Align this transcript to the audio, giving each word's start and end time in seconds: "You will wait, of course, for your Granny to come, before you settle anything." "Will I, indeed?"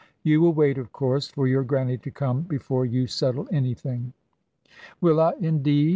"You 0.23 0.41
will 0.41 0.53
wait, 0.53 0.79
of 0.79 0.91
course, 0.91 1.27
for 1.27 1.47
your 1.47 1.61
Granny 1.63 1.95
to 1.95 2.09
come, 2.09 2.41
before 2.41 2.87
you 2.87 3.05
settle 3.05 3.47
anything." 3.51 4.13
"Will 4.99 5.19
I, 5.19 5.33
indeed?" 5.39 5.89